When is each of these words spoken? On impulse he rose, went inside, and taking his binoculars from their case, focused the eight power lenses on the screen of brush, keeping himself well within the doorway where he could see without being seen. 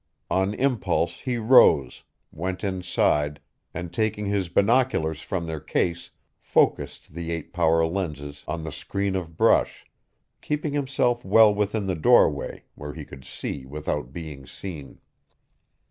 On 0.31 0.55
impulse 0.55 1.19
he 1.19 1.37
rose, 1.37 2.01
went 2.31 2.63
inside, 2.63 3.39
and 3.71 3.93
taking 3.93 4.25
his 4.25 4.49
binoculars 4.49 5.21
from 5.21 5.45
their 5.45 5.59
case, 5.59 6.09
focused 6.39 7.13
the 7.13 7.29
eight 7.29 7.53
power 7.53 7.85
lenses 7.85 8.43
on 8.47 8.63
the 8.63 8.71
screen 8.71 9.15
of 9.15 9.37
brush, 9.37 9.85
keeping 10.41 10.73
himself 10.73 11.23
well 11.23 11.53
within 11.53 11.85
the 11.85 11.93
doorway 11.93 12.63
where 12.73 12.95
he 12.95 13.05
could 13.05 13.23
see 13.25 13.63
without 13.67 14.11
being 14.11 14.47
seen. 14.47 14.99